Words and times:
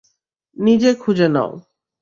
নিজে 0.57 0.91
খুজে 0.93 1.27
নাও। 1.27 1.51